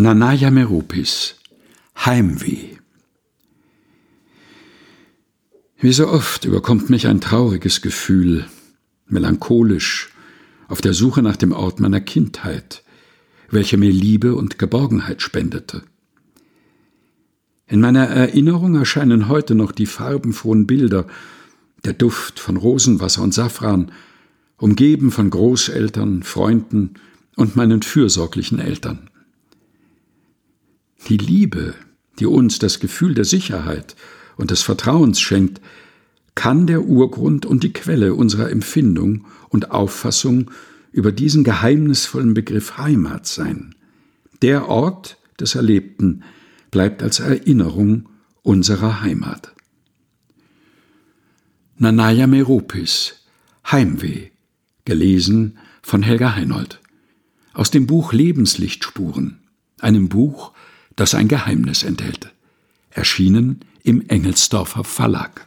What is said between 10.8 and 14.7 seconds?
der Suche nach dem Ort meiner Kindheit, welcher mir Liebe und